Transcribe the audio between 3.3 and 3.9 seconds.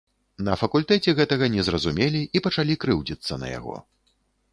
на яго.